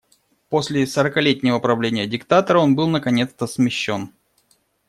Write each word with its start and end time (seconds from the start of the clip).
После 0.49 0.87
сорокалетнего 0.87 1.59
правления 1.59 2.07
диктатора 2.07 2.57
он 2.59 2.73
был 2.75 2.87
наконец-то 2.87 3.45
смещён. 3.45 4.11